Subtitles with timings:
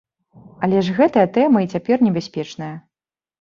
[0.67, 2.73] Але ж гэтая тэма і цяпер небяспечная!